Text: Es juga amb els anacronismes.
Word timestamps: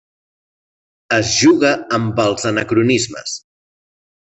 Es 1.17 1.33
juga 1.41 1.75
amb 1.99 2.23
els 2.25 2.49
anacronismes. 2.53 3.39